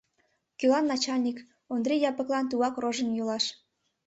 [0.59, 1.37] Кӧлан начальник,
[1.73, 3.45] Ондри Япыклан тугаяк рожын йолаш.